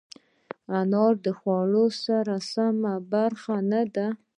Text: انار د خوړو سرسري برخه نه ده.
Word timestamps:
انار 0.79 1.13
د 1.25 1.27
خوړو 1.39 1.85
سرسري 2.03 2.95
برخه 3.11 3.55
نه 3.71 3.81
ده. 3.95 4.07